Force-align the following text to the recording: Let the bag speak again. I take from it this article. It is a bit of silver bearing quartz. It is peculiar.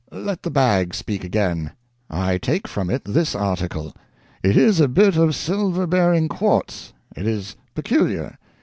Let 0.11 0.41
the 0.41 0.49
bag 0.49 0.95
speak 0.95 1.23
again. 1.23 1.73
I 2.09 2.39
take 2.39 2.67
from 2.67 2.89
it 2.89 3.03
this 3.05 3.35
article. 3.35 3.93
It 4.41 4.57
is 4.57 4.79
a 4.79 4.87
bit 4.87 5.15
of 5.15 5.35
silver 5.35 5.85
bearing 5.85 6.27
quartz. 6.27 6.91
It 7.15 7.27
is 7.27 7.55
peculiar. 7.75 8.39